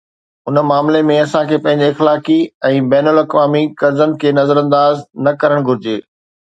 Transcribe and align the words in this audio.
ان 0.47 0.55
معاملي 0.69 1.01
۾، 1.09 1.17
اسان 1.25 1.43
کي 1.51 1.57
پنهنجي 1.65 1.87
اخلاقي 1.95 2.39
۽ 2.71 2.81
بين 2.95 3.11
الاقوامي 3.13 3.63
فرضن 3.83 4.19
کي 4.25 4.35
نظرانداز 4.41 5.07
نه 5.25 5.39
ڪرڻ 5.43 5.67
گهرجي. 5.71 5.97